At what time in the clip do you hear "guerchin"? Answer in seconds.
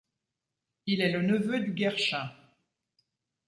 1.73-2.31